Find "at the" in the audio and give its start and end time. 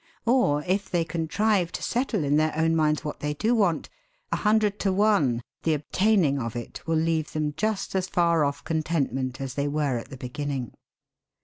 9.99-10.17